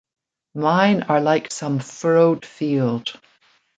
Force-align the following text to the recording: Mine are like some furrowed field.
Mine 0.55 1.03
are 1.03 1.21
like 1.21 1.51
some 1.51 1.77
furrowed 1.79 2.43
field. 2.43 3.19